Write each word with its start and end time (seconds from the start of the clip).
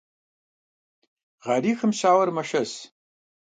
Гъэрихым 1.43 1.91
щауэр 1.97 2.29
мэшэс. 2.35 2.71